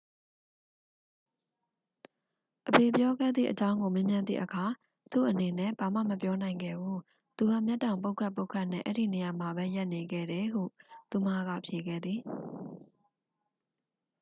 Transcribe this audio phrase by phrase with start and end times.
[2.67, 4.65] "အဖေပြောခဲ့သည့်အကြောင်းကို မေးမြန်းသည့်အခါ
[5.11, 6.99] "သူ့အနေနဲ့ ဘာမှ မပြောနိုင်ခဲ့ဘူး-
[7.37, 10.61] သူက မျက်တောင်ပုတ်ခတ်ပုတ်ခတ်နဲ့ အဲဒီနေရာမှာပဲ ရပ်နေခဲ့တယ်" ဟု
[11.11, 12.19] သူမက ဖြေခဲ့သည်။